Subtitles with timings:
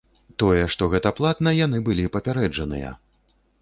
[0.43, 3.01] Тое, што гэта платна, яны былі папярэджаныя.